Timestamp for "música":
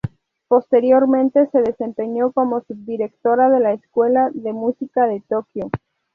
4.51-5.05